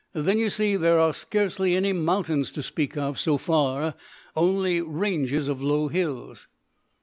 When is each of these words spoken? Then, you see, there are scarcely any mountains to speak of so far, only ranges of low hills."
Then, 0.13 0.39
you 0.39 0.49
see, 0.49 0.77
there 0.77 0.97
are 0.99 1.13
scarcely 1.13 1.75
any 1.75 1.93
mountains 1.93 2.51
to 2.53 2.63
speak 2.63 2.97
of 2.97 3.19
so 3.19 3.37
far, 3.37 3.93
only 4.35 4.81
ranges 4.81 5.47
of 5.47 5.61
low 5.61 5.89
hills." 5.89 6.47